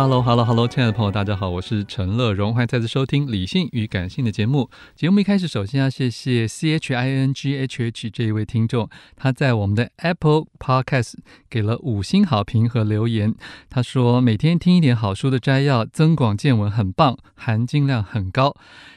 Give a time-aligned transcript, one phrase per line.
[0.00, 4.70] Hello，Hello，Hello，亲爱的朋友，大家好，我是陈乐融，欢迎再次收听《理性与感性》的节目。
[4.94, 11.14] 节目一开始，首先要谢谢 C H I N G H H 这一位听众，他在我们的 Apple Podcast
[11.50, 13.34] 给了五星好评和留言。
[13.68, 18.54] 他说：“每天听一点好书的摘要，增广见闻，很棒，含金量很高。”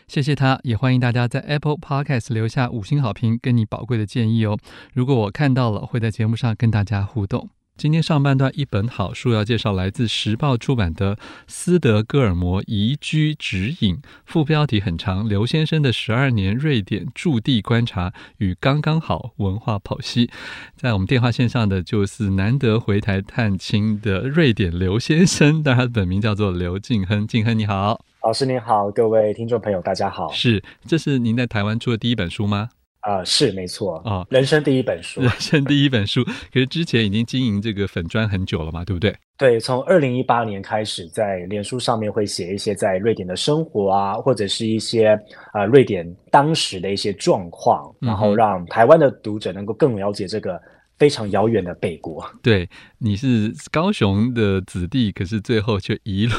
[0.08, 4.56] 谢谢他，也欢迎大家在 Apple Podcast 留下五星好评，跟你宝贵的建议哦。
[4.94, 7.50] 如果我看到了，会在节目上跟大家互动。
[7.82, 11.16] 今天上半段一本好书要介绍，来自时报出版的
[11.48, 20.30] 《斯德哥尔摩移居指引》，副标题很长，刘先生的十二年瑞典驻地观察与刚刚好文化剖析。
[20.76, 27.26] 在我们电话线上的就是难得回台探亲的瑞典刘先生，但他的本名叫做刘敬亨。
[27.26, 30.32] 敬亨你好，老师您好，各位听众朋友大家好。
[30.32, 32.70] 是，这是您在台湾出的第一本书吗？
[33.02, 36.24] 啊、呃，是没错啊，哦、人生第一本书，人生第一本书。
[36.24, 39.16] 可是之前已经经营这个粉砖很久了嘛，对不对？
[39.38, 45.10] 对，从二零一八年开始，在脸书上面会写一些在瑞典的生活啊，或者是一些
[45.52, 50.62] 啊、呃、瑞典当时的一些状况，然后让台湾的读者能够更了解这个。
[51.02, 52.70] 非常遥远的北国， 对，
[53.00, 56.34] 你是高雄的子弟，可是最后却一路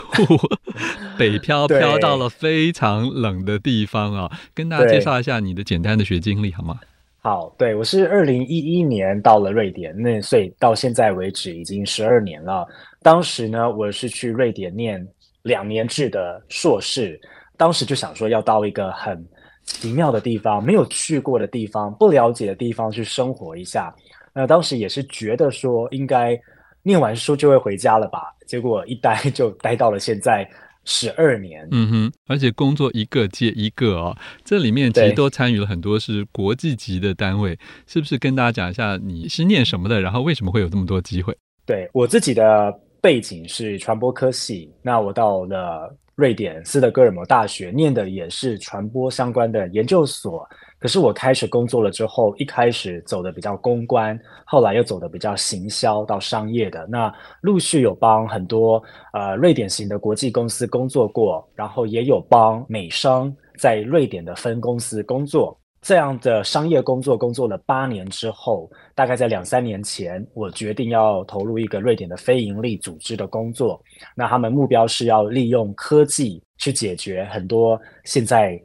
[1.19, 4.31] 北漂，漂到了非常冷的地方啊！
[4.55, 6.79] 跟大家介绍一下你的简单的学经历好吗？
[7.19, 12.65] 好，对，我是二零一一年到了瑞典，那所以到现在为止已经十二年了。
[13.03, 15.05] 当时呢，我是去瑞典念
[15.43, 17.21] 两年制的硕士，
[17.57, 19.27] 当时就想说要到一个很
[19.65, 23.93] 奇妙的地方，没有去过的地方，不了解的地方去生活一下。
[24.35, 26.39] 那当时也是觉得说，应该
[26.83, 28.35] 念完书就会回家了吧？
[28.47, 30.49] 结果一待就待到了现在
[30.85, 31.67] 十二年。
[31.71, 38.19] 嗯哼，而且工作一个接一个哦，这里面其实都参与了很多是国际级的单位，是不是？
[38.19, 41.37] 跟大家讲一下你是念什么的，然后为什么会有这么多机会？
[41.65, 50.49] 对，我自己的背景是传播科系，那我到了瑞典斯德哥尔摩大学念的也是传播相关的研究所。
[50.83, 56.85] 可是我开始工作了之后，一开始走的比较公关，后来又走的比较行销到商业的。
[56.89, 58.83] 那陆续有帮很多
[59.13, 65.57] 呃瑞典型的国际公司工作过，然后也有帮美商在瑞典的分公司工作。
[65.83, 73.81] 这样的商业工作工作了八年之后，大概在两三年前，我决定要投入一个瑞典的非营利组织的工作。
[74.17, 78.61] 那他们目标是要利用科技去解决很多现在。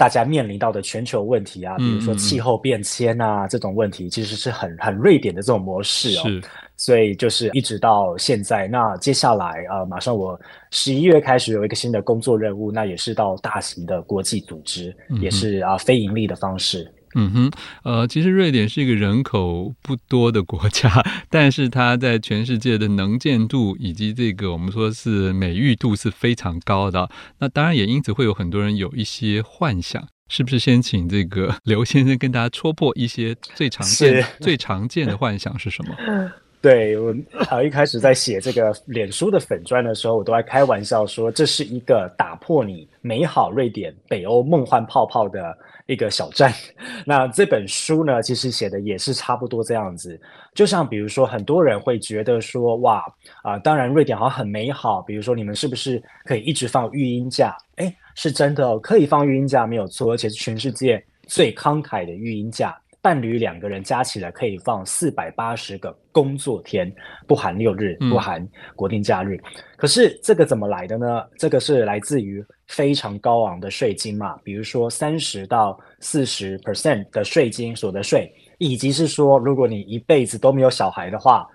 [0.00, 6.22] 大家面临到的全球问题啊，比如说气候变迁啊，嗯、这种问题，其实是很很瑞典的这种模式哦。
[6.22, 6.42] 是，
[6.78, 10.40] 所以就是一直到现在，那接下来啊、呃，马上我
[10.70, 16.90] 十一月开始有一个新的工作任务，那也是到大型的国际组织，嗯、也是啊非盈利的方式。
[17.14, 17.50] 嗯哼，
[17.82, 20.90] 呃，其实瑞典是一个人口不多的国家，
[21.28, 27.10] 但是它在全世界的能见度以及这个我们说是美誉度是非常高的。
[27.38, 30.58] 那当然也因此会有很多人有一些幻想，是不是？
[30.60, 35.94] 先请这个刘先生跟大家戳破一些最常见、是最常见的幻想是什么？
[36.62, 37.14] 对，我
[37.48, 46.52] 啊，一开始在写这个脸书的粉专的时候，我都在开玩笑说，这是一个打破你美好瑞典北欧梦幻泡泡的一个小站。
[47.06, 50.20] 那这本书呢，其实写的也是差不多这样子。
[50.52, 53.02] 就像比如说，很多人会觉得说，哇
[53.42, 55.00] 啊、当然瑞典好像很美好。
[55.00, 57.56] 比如说，你们是不是可以一直放育婴假？
[57.76, 62.78] 诶，是真的哦，可以放育婴假没有错，而且是全世界最慷慨的育婴假。
[63.02, 66.92] 伴侣两个人加起来可以放四百八十个工作天，
[67.26, 69.36] 不含六日，不含国定假日。
[69.36, 69.42] 嗯、
[69.76, 71.24] 可是这个怎么来的呢？
[71.38, 81.48] 这个是来自于非常高昂的税金嘛，比如说三十到四十 percent 的税金所得税，以及是说，如果你一辈子都没有小孩的话，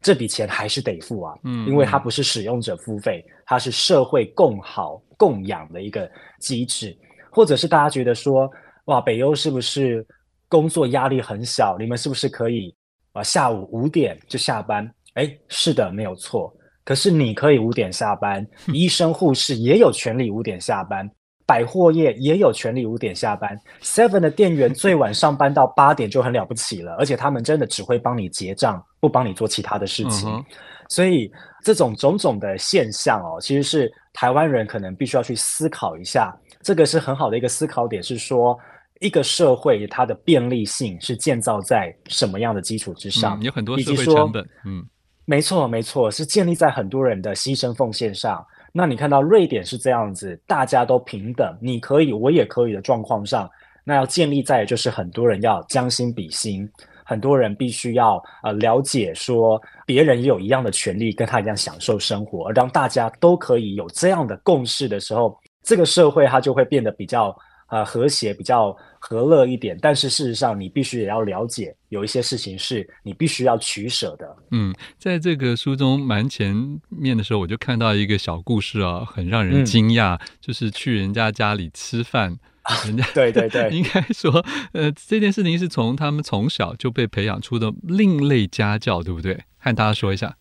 [0.00, 6.08] 这笔钱还是得付啊，嗯，因为它不是使用者付费，它是社会共好共养的一个
[6.38, 6.96] 机制，
[7.28, 8.48] 或者是大家觉得说，
[8.84, 10.06] 哇，北欧是不是？
[10.52, 12.76] 工作压力很小，你们是不是可以
[13.14, 13.22] 啊？
[13.22, 14.86] 下午五点就下班？
[15.14, 16.54] 哎，是的，没有错。
[16.84, 21.10] 可是你可以五点下班， 医生护士也有权利五点下班，
[21.46, 23.58] 百货业也有权利五点下班。
[23.80, 30.28] Seven 的店员最晚上班到八点就很了不起了，而且他们真的只会帮你结账，不帮你做其他的事情。
[30.28, 30.44] Uh.
[30.90, 31.32] 所以
[31.64, 36.30] 这种种种的现象哦，其实是台湾人可能必须要去思考一下。
[36.60, 38.58] 这个是很好的一个思考点，是说。
[39.02, 43.38] 一个社会它的便利性是建造在什么样的基础之上？
[43.40, 44.82] 嗯、有很多社会成本，嗯，
[45.24, 48.44] 没错没错，是建立在很多人的牺牲奉献上。
[48.72, 53.50] 那你看到瑞典是这样子，大家都平等，你可以，我也可以的状况上，
[53.84, 56.66] 那要建立在就是很多人要将心比心，
[57.04, 67.36] 很多人必须要呃了解说别人也有一样的权利，跟他一样享受生活，而当大家都可以有这样的共识的时候，这个社会它就会变得比较。
[67.72, 74.36] 呃，和谐比较和乐一点，但是事实上，你必须也要了解，有一些事情是你必须要取舍的。
[74.50, 76.54] 嗯，在这个书中蛮前
[76.90, 89.44] 面的时候，我就看到一个小故事啊，很让人惊讶，嗯、就是去人家家里吃饭，啊、 人家对对对， 应该说，呃，这件事情是从他们从小就被培养出的另类家教，对不对？
[89.56, 90.36] 和大家说一下。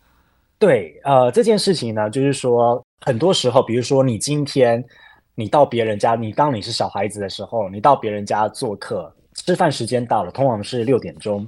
[0.60, 4.84] 对，呃，这件事情呢，就是说，很多时候，比如说你今天。
[5.36, 11.48] 你到别人家，你当你是小孩子的时候，你到别人家做客，吃饭时间到了，通常是六点钟。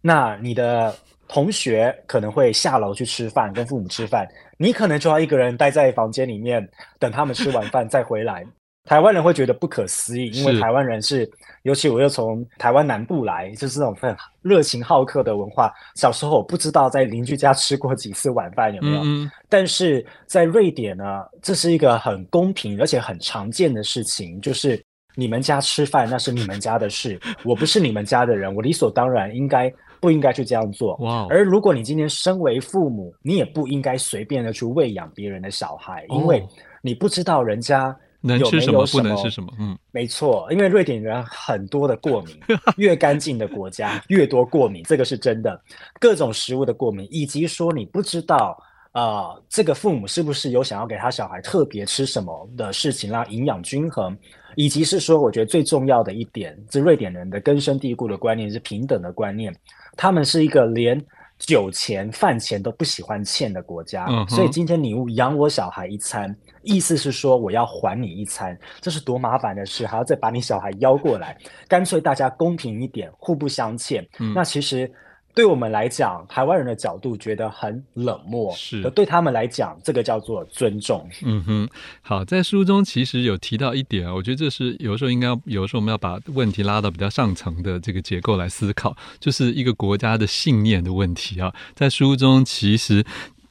[0.00, 0.94] 那你的
[1.26, 4.26] 同学可能会下楼去吃饭，跟父母吃饭，
[4.56, 6.66] 你可能就要一个人待在房间里面，
[6.98, 8.46] 等他们吃完饭再回来。
[8.88, 11.30] 台湾人会觉得不可思议，因为台湾人是，是
[11.64, 15.70] 尤其我又从台湾南部来，就是那种很热情好客的文化。
[15.94, 21.04] 小时候我不知道在邻居家吃过几次晚饭有没有，嗯嗯，但是在瑞典呢，
[21.42, 24.82] 这是一个很公平而且很常见的事情，就是
[25.14, 29.70] 你们家吃饭那是你们家的事， 我不是你们家的人，我理所当然应该
[30.00, 30.96] 不应该去这样做。
[31.00, 31.26] 哇！
[31.28, 36.42] 而如果你今天身为父母，你也不应该随便的去喂养别人的小孩，因为
[36.80, 37.94] 你不知道人家。
[38.20, 39.48] 能吃什么，不能吃什么？
[39.58, 42.36] 嗯，没错，因为瑞典人很多的过敏，
[42.76, 45.60] 越干净的国家越多过敏，这个是真的。
[46.00, 48.58] 各种食物的过敏，以及说你不知道
[48.92, 54.16] 啊、呃，这个父母是不是有想要给他小孩特别吃什么的事情，让营养均衡，
[54.56, 59.54] 以及是说，我觉得最重要的一点，这瑞典人的根深蒂固的观念是平等的观念，
[59.96, 61.00] 他们是一个连。
[61.38, 71.36] 酒钱、饭钱都不喜欢欠的国家，嗯、所以今天你养我小孩一餐，意思是说我要还你一餐，这是多麻烦的事，还要再把你小孩邀过来，
[71.68, 74.06] 干脆大家公平一点，互不相欠。
[74.18, 74.92] 嗯、那其实。
[75.38, 81.08] 对我们来讲，台湾人的角度觉得很冷漠，是，而对他们来讲，这个叫做尊重。
[81.22, 81.68] 嗯哼，
[82.02, 91.54] 好，在书中其实有提到一点，我觉得这是有时候应该，有时候我们要把问题拉到比较上层的这个结构来思考，就是一个国家的信念的问题啊。
[91.76, 93.04] 在书中其实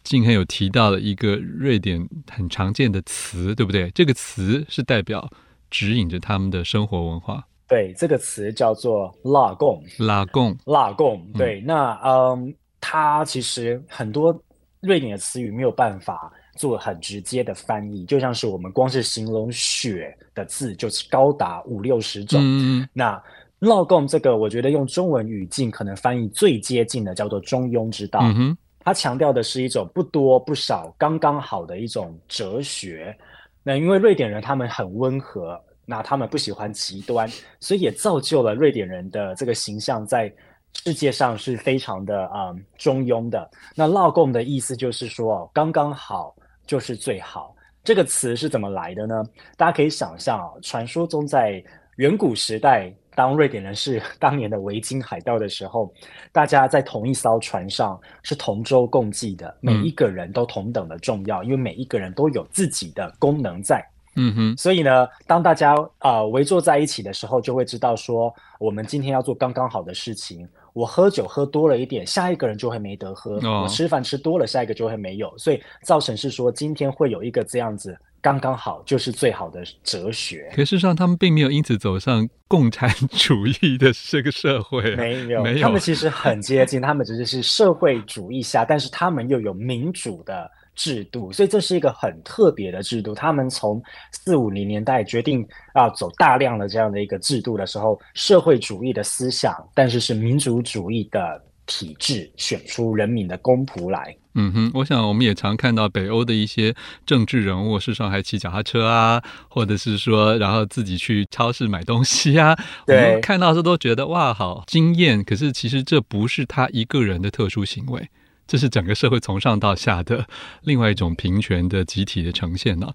[0.04, 3.90] 今天有提到了一个瑞典很常见的词，对不对？
[3.92, 5.32] 这个词是代表
[5.72, 7.46] 指引着他们的生活文化。
[7.68, 11.22] 对，这个词叫做拉贡，拉贡，拉贡。
[11.34, 14.34] 对，嗯那嗯，它其实很多
[14.80, 22.40] 瑞典的词语没有办法做很直接的翻译，就像是我们光是形容雪的字就是高达五六十种。
[22.42, 23.22] 嗯、那
[23.60, 28.22] 拉贡这个，我觉得用中文语境可能翻译最接近的叫做中庸之道。
[28.22, 33.14] 嗯、哼它强调的是一种不多不少、刚刚好的一种哲学。
[33.62, 35.62] 那因为瑞典人他们很温和。
[35.90, 37.26] 那他们不喜欢极端，
[37.62, 40.32] 所以也造就了瑞典人的这个形象在
[40.74, 43.50] 世界上是非常的啊、嗯、中庸的。
[43.74, 47.56] 那拉贡的意思就是说，刚刚好就是最好。
[47.86, 49.24] 这个词是怎么来的呢？
[49.56, 51.64] 大家可以想象啊，传说中在
[51.96, 55.90] 远古时代，当瑞典人是 当年的维京海盗的时候，
[56.34, 63.82] 大家在同一艘船上是同舟共济的，每一个人都同等的重要，因为每一个人都有自己的功能在。
[64.18, 70.46] 嗯哼，所以呢，当大家啊、呃、围坐在一起的时候，就会知道说，我们今天要做刚刚好的事情。
[70.74, 75.36] 我喝酒喝多了一点，下一个人就会没得喝；哦、我吃饭吃多了，下一个就会没有。
[75.36, 80.52] 所以造成是说，今天会有一个这样子刚刚好就是最好的哲学。
[80.56, 85.62] 可事实上，他们并没有因此走上共产主义的这个社会，没有，没有。
[85.64, 90.48] 他们其实很接近，他们只是是社会主义下，但是他们又有民主的
[90.78, 93.14] 制度，所以这是一个很特别的制度。
[93.14, 104.16] 他们从四五零年代决定要走大量的这样的一个制度的时候，社会主义的思想，但是是民主主义的体制，选出人民的公仆来。
[104.40, 106.76] 嗯哼，我想我们也常看到北欧的一些
[107.08, 109.20] 政治人物，事实上还骑脚踏车啊，
[109.50, 112.56] 或者是说，然后自己去超市买东西啊。
[112.86, 115.24] 对，我们看到这都觉得哇，好惊艳。
[115.24, 118.08] 可是其实这不是他一个人的特殊行为。
[118.48, 120.26] 这是整个社会从上到下的
[120.64, 122.88] 另外一种平权的集体的呈现呢。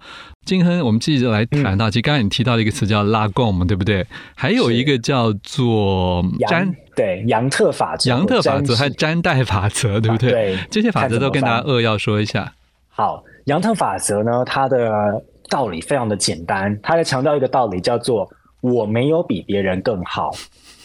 [0.45, 4.05] 金亨，我们继续来谈到，其实刚才你提到了一个词叫拉贡，对不对？
[4.35, 10.31] 还有一个叫做詹，对，杨特法则、杨特法则还有詹代法则，对不对？
[10.31, 12.53] 对，这些法则都跟大家扼要说一下。
[12.89, 18.29] 好，杨特法则呢，它的道理非常的简单，它在强调一个道理，叫做
[18.61, 20.31] 我没有比别人更好，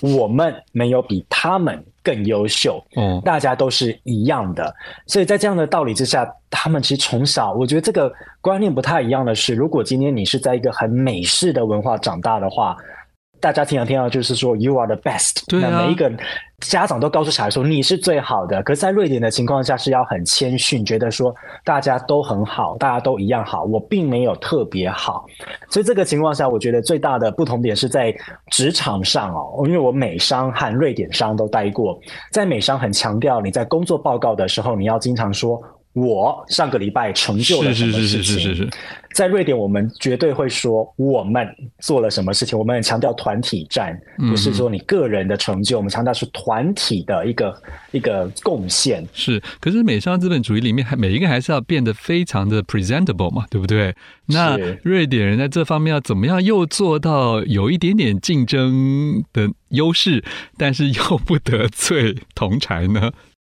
[0.01, 1.83] 我们没有比他们。
[2.03, 4.73] 更优秀，嗯，大家都是一样的，
[5.07, 12.77] 所以在这样的道理之下，他们其实从小，我觉得这个观念不太一样的是，如果今天你是在一个很美式的文化长大的话。
[13.39, 16.11] 大家听到听到就是说 “you are the best”，对啊，那每一个
[16.59, 18.61] 家长都告诉小孩说你是最好的。
[18.63, 25.25] 可是，在瑞典的情况下是要很谦逊，觉得说大家都很好，大家都一样好，我并没有特别好。
[25.69, 28.15] 所以这个情况下，我觉得最大的不同点是在
[28.47, 31.99] 职场上哦，因为我美商和瑞典商都待过，
[32.31, 35.61] 在美商很强调你在工作报告的时候，你要经常说。
[35.97, 38.23] 我上个礼拜成就了什么事情？
[38.23, 38.69] 是是是是是是。
[39.13, 41.47] 在瑞典，我们绝对会说我们
[41.79, 42.57] 做了什么事情。
[42.57, 43.99] 我们很强调团体战，
[44.29, 45.75] 不是说你个人的成就。
[45.75, 49.03] 我们强调是团体的一个一个贡献。
[49.13, 53.95] 是，可是美商资本主义里面，还每一个还是要变得非常的 presentable 嘛，对不对？
[54.27, 60.23] 那瑞典人在这方面要怎么样又做到有一点点竞争的优势，
[60.57, 63.11] 但是又不得罪同柴呢？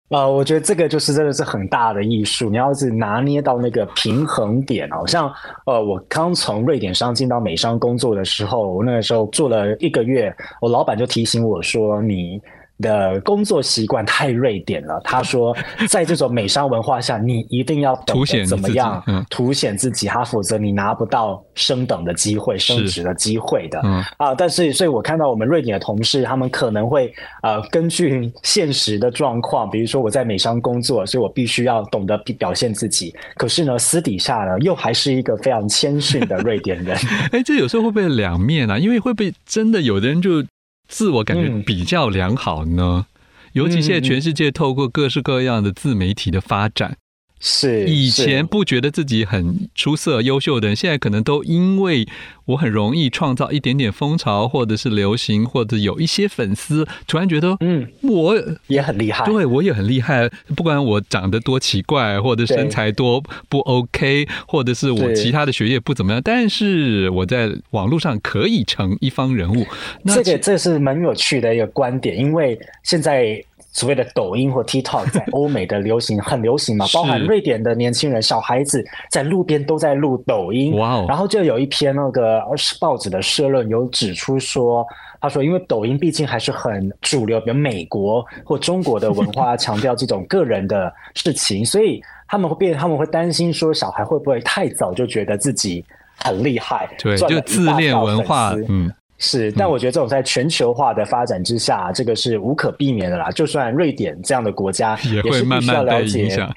[0.09, 2.49] 啊、呃，我觉得这个就是真的是很大的艺术。
[2.49, 5.31] 你要是拿捏到那个平衡点哦，像
[5.65, 12.41] 呃，我刚从瑞典商进到美商工作的时候，我那个时候做了一个月，我老板就提醒我说你。
[12.79, 14.99] 的工作习惯太瑞典了。
[15.03, 15.55] 他说，
[15.87, 23.79] 在这种美商文化下，你一定要凸显怎么样凸显自己，哈，否则你拿不到升等的机会、升职的机会的。
[23.83, 33.13] 嗯啊，但是，所以我看到我们瑞典的同事，他们可能会呃，根据现实的状况，比如说我在美商工作，所以我必须要懂得表现自己。
[33.35, 36.97] 可是呢，私底下呢，又还是一个非常谦逊的瑞典人。
[37.31, 38.77] 哎，这有时候会不会两面啊？
[38.77, 40.43] 因为会不会真的有的人就。
[40.89, 43.21] 自我感觉比较良好呢，嗯、
[43.53, 46.97] 尤其现在全世界透过各式各样的自媒体的发展。
[47.39, 52.07] 是以前不觉得自己很出色、优秀的人，现在可能都因为
[52.45, 58.35] 我很容易创造一点点风潮，或者是流行，或者有一些粉丝，突然觉得，嗯，我
[58.67, 60.29] 也很厉害，对我也很厉害。
[60.55, 69.65] 不管我长得多奇怪，或者身材多不 OK，或者是我其他的学业不怎么样，但是我在网络上可以成一方人物。
[70.03, 73.41] 那这个这是蛮有趣的一个观点，因为现在。
[73.79, 80.75] 所谓的抖音或 TikTok 在 欧美的流行很流行嘛，包含瑞典的年轻人、小孩子在路边都在录抖音。
[80.77, 81.05] 哇哦！
[81.07, 82.43] 然后就有一篇那个
[82.77, 84.85] 报纸的社论有指出说，
[85.21, 95.85] 他说因为抖音毕竟还是很主流，比如美国或中国的文化强调这种个人的事情，所以他们会变，他们会担心说小孩会不会太早就觉得自己
[96.17, 98.91] 很厉害，对，就自恋文化，嗯。
[99.21, 103.29] 是，但我觉得这种在全球化的发展之下，嗯、这个是无可避免的啦。
[103.31, 106.49] 就算瑞典这样的国家，也会慢慢被影响。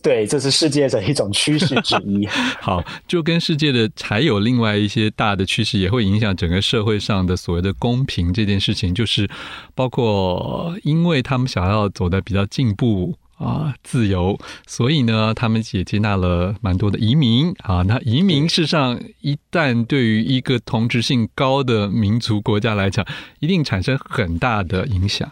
[0.00, 2.24] 对，这是世界的一种趋势之一。
[2.62, 9.28] 好，就跟世界的还有另外一些大的趋势，也会影响整个社会上的所谓的公平这件事情，就是
[9.74, 13.16] 包括因为他们想要走的比较进步。
[13.38, 17.82] 啊，自由，所以呢，他们也接纳了蛮多的移民啊。
[17.86, 23.06] 那移民事实上，一旦对于一个同质性高的民族国家来讲，
[23.38, 25.30] 一定产生很大的影响。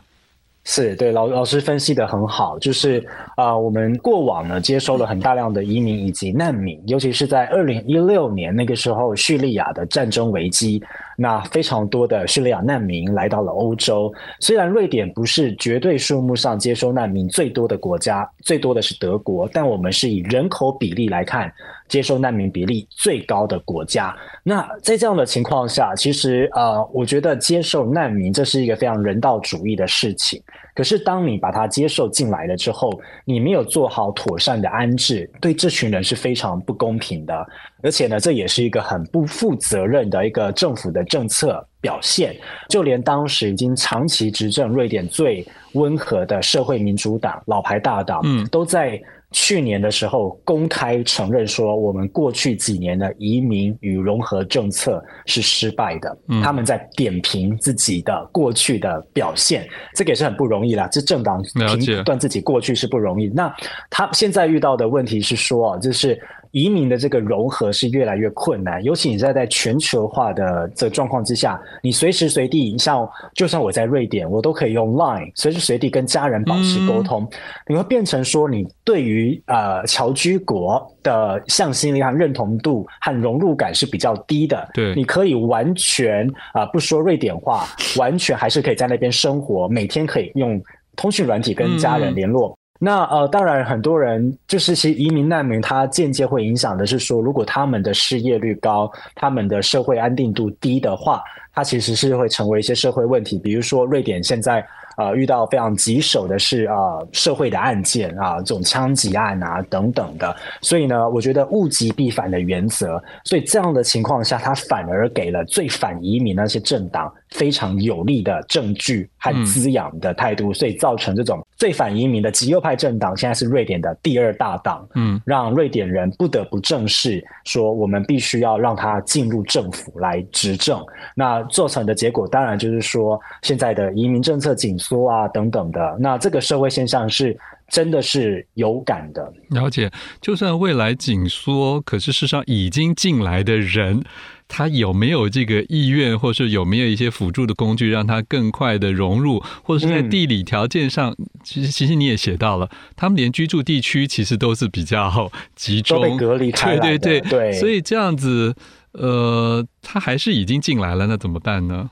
[0.68, 2.98] 是对，老老师分析的很好，就是
[3.36, 10.82] 啊、呃，我们过往呢接收了很大量的移民以及难民，尤其是在二零一六年那个时候，叙利亚的战争危机，
[11.16, 14.12] 那非常多的叙利亚难民来到了欧洲。
[14.38, 21.52] 虽然瑞典不是绝对数目上接收难民最多的国家，最多的是德国，但我们是以人口比例来看，
[21.88, 24.16] 接收难民比例最高的国家。
[24.42, 30.42] 那在这样的情况下，其实呃，我觉得接受难民这是一个非常人道主义的事情。
[30.76, 32.92] 可是当你把他接受进来了之后，
[33.24, 37.46] 你没有做好妥善的安置，对这群人是非常不公平的。
[37.82, 42.36] 而且呢，这也是一个很不负责任的一个政府的政策表现。
[42.68, 49.02] 就连当时已经长期执政瑞典最温和的社会民主党老牌大党，嗯，都在。
[49.38, 56.18] 去年的时候，公开承认说，我们过去几年的移民与融合政策是失败的。
[56.28, 60.88] 嗯，他们在点评自己的过去的表现，这个也是很不容易啦。
[60.90, 63.28] 这政党评断自己过去是不容易。
[63.28, 63.54] 那
[63.90, 66.18] 他现在遇到的问题是说，就是。
[66.56, 77.24] 移民的这个融合是越来越困难，尤其你在在全球化的这状况之下，你随时随地，像就算我在瑞典，我都可以用 Line 随时随地跟家人保持沟通。
[77.24, 77.28] 嗯、
[77.66, 84.66] 你会变成说，你对于呃侨居国的向心力和认同度和融入感是比较低的。
[84.72, 87.66] 对，你可以完全啊、呃、不说瑞典话，
[88.00, 90.58] 完全还是可以在那边生活，每天可以用
[90.96, 92.56] 通讯软体跟家人联络。
[92.78, 101.22] 那呃，当然，很多人就是其实移民难民，他间接会影响的是说，如果他们的失业率高，他们的社会安定度低的话，
[101.54, 103.38] 他其实是会成为一些社会问题。
[103.38, 104.62] 比如说，瑞典现在
[104.98, 110.36] 呃遇到非常棘手的是啊、呃、社会的案件啊，这种枪击案啊等等的。
[110.60, 121.46] 所以呢，我觉得物极必反的原则，所以这样的情况下，他反而给了最反移民那些政党非常有力的证据和滋养的态度，嗯、所以造成这种。
[121.58, 130.82] 最反移民的极右派政党现在是瑞典的第二大党，嗯，让瑞典人不得不正视说，我们必须要让他进入政府来执政。
[131.14, 135.96] 那做成的结果当然就是说，现在的移民政策紧缩啊等等的。
[136.00, 137.36] 那这个社会现象是
[137.68, 139.32] 真的是有感的。
[139.50, 139.90] 了解，
[140.20, 144.02] 就算未来紧缩，可是事实上已经进来的人。
[144.48, 156.78] 他有没有这个意愿，或是有没有一些辅助的工具，让他更快的融入，或者是在地理条件上，嗯、其实其实你也写到了，他们连居住地区其实都是比较集中，隔离开。
[156.78, 158.54] 对对对对，所以这样子，
[158.92, 161.90] 呃，他还是已经进来了，那怎么办呢？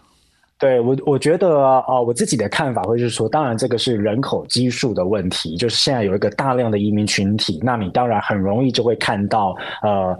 [0.57, 10.17] 对我，我觉得啊、呃，我自己的看法会是说，当然这个是人口基数的问题，就是现在有一个大量的移民群体，那你当然很容易就会看到呃。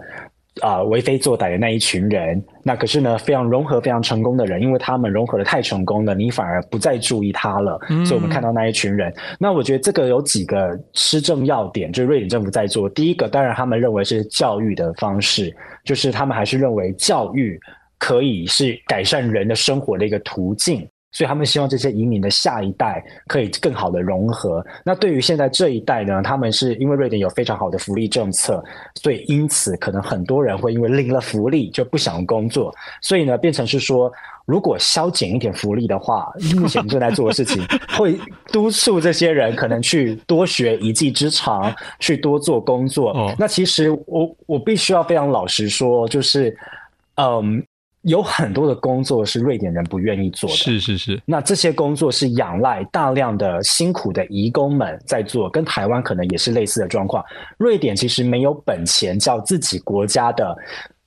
[0.61, 7.77] 啊，为非作歹的那一群人，那可是呢，非常融合、非常成功的人，因为他们融合的太成功了，你反而不再注意他了。
[7.89, 12.89] 嗯、所以，我们看到那一群人，那我觉得这个有几个施政要点，就是瑞典政府在做。
[12.89, 17.59] 第一个，当然他们认为是教育的方式，就是他们还是认为教育
[17.97, 20.87] 可以是改善人的生活的一个途径。
[21.15, 24.61] 所以他们希望这些移民的下一代可以更好的融合。
[24.83, 28.61] 那对于现在这一代呢，他们是因为瑞典有非常好的福利政策，
[28.95, 32.75] 所以因此可能很多人会因为领了福利就不想工作。
[33.01, 34.11] 所以呢，变成是说，
[34.45, 37.65] 如果削减一点福利的话， 目前正在做的事情
[37.97, 38.19] 会
[38.51, 43.33] 督促这些人可能去多学一技之长，去多做工作。
[43.39, 46.53] 那其实我我必须要非常老实说，就是
[47.15, 47.65] 嗯。
[48.05, 51.21] 有很多的工作是瑞典人不愿意做的，是是是。
[51.25, 57.23] 那这些工作是仰赖大量的辛苦的移工们在做，跟台湾可能也是类似的状况。
[57.57, 60.55] 瑞典其实没有本钱叫自己国家的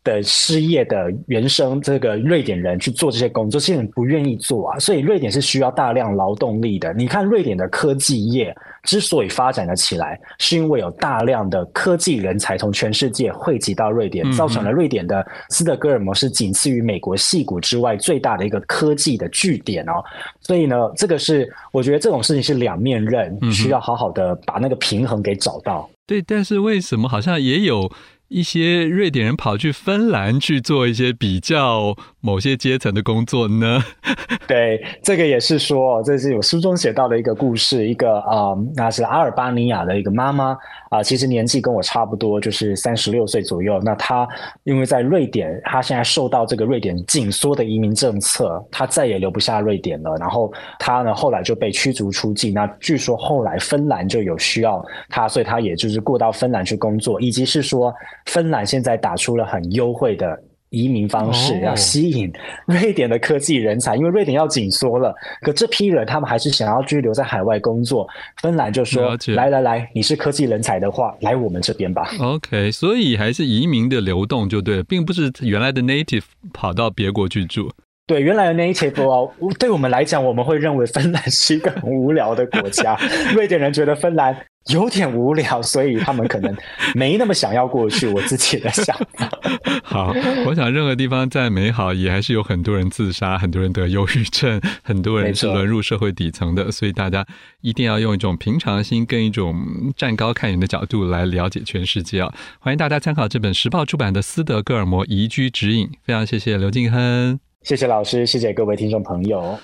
[0.02, 4.78] 的失业的原生这个瑞典人去做这些工作，这些人不愿意做啊。
[4.78, 6.92] 所以瑞典是需要大量劳动力的。
[6.94, 8.54] 你看瑞典的科技业。
[8.88, 20.02] 之所以发展了起来，是因为有大量的科技人才从全世界汇集到瑞典，造成了瑞典的斯德哥尔摩是仅次于美国戏谷之外最大的一个科技的据点哦。
[20.40, 25.86] 所以呢，这个是我觉得这种事情是两面刃，需要好好的把那个平衡给找到。
[26.06, 27.92] 对，但是为什么好像也有？
[28.28, 33.82] 一些瑞典人跑去芬兰去做一些比较某些阶层的工作呢？
[34.48, 40.56] 对，这个也是说，这是我书中写到的一个故事，一个啊、呃，那是阿尔巴尼亚的一个妈妈
[40.90, 43.78] 啊，其实年纪跟我差不多，就是三十六岁左右。
[43.84, 44.26] 那她
[44.64, 50.16] 因为在瑞典，她现在受到这个瑞典紧缩的移民政策，她再也留不下瑞典了。
[50.16, 52.54] 然后她呢，后来就被驱逐出境。
[52.54, 57.94] 那据说后来芬兰就有需要她，所以她也就是过到芬兰去工作，以及是说。
[58.26, 60.38] 芬兰现在打出了很优惠的
[60.70, 62.30] 移民方式，要吸引
[62.66, 65.14] 瑞典的科技人才，因为瑞典要紧缩了。
[65.42, 68.06] 可这批人他们还是想要居留在海外工作。
[68.42, 77.70] 芬兰就说：“来来来，你是科技人才的话，来我们这边吧。” OK，所以还是移民的流动就对了，并不是原来的 native 跑到别国去住。
[78.06, 82.98] 对，原来的 native 哦，对我们来讲，我们会认为芬兰是一个很无聊的国家。
[83.36, 84.34] 瑞典人觉得芬兰
[84.68, 86.54] 有点无聊，所以他们可能
[86.94, 88.06] 没那么想要过去。
[88.06, 89.30] 我自己的想法。
[89.82, 90.14] 好，
[90.46, 96.70] 我想任何地方再美好，也还是有很多人自杀，很多人得忧郁症，很多人是沦入社会底层的。
[96.70, 97.26] 所以大家
[97.62, 102.34] 一定要用一种平常心，跟一种站高看远的角度来了解全世界啊！
[102.58, 105.86] 欢迎大家参考这本时报出版的《斯德哥尔摩宜居指引》。
[106.04, 107.40] 非常谢谢刘敬亨。
[107.62, 109.58] 谢谢老师，谢谢各位听众朋友。